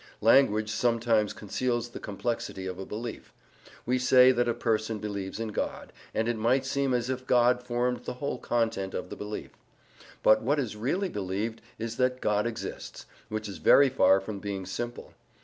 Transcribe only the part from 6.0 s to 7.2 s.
and it might seem as